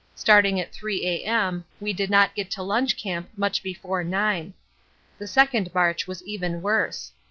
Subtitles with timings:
[0.15, 1.63] Starting at 3 A.M.
[1.79, 4.51] we did not get to lunch camp much before 9.
[5.19, 7.11] The second march was even worse.